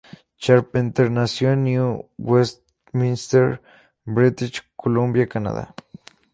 [0.39, 3.61] Charpentier nació en New Westminster,
[4.03, 5.75] British Columbia, Canadá.